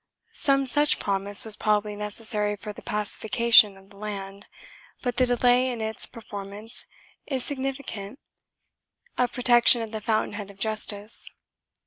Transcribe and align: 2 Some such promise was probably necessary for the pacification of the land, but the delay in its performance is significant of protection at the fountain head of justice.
2 0.29 0.29
Some 0.39 0.65
such 0.65 0.97
promise 0.97 1.45
was 1.45 1.55
probably 1.55 1.95
necessary 1.95 2.55
for 2.55 2.73
the 2.73 2.81
pacification 2.81 3.77
of 3.77 3.91
the 3.91 3.97
land, 3.97 4.47
but 5.03 5.17
the 5.17 5.27
delay 5.27 5.69
in 5.69 5.79
its 5.79 6.07
performance 6.07 6.87
is 7.27 7.45
significant 7.45 8.17
of 9.19 9.31
protection 9.31 9.79
at 9.83 9.91
the 9.91 10.01
fountain 10.01 10.33
head 10.33 10.49
of 10.49 10.57
justice. 10.57 11.29